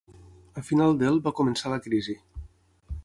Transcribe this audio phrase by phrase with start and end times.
[0.61, 2.17] A final del va començar la crisi.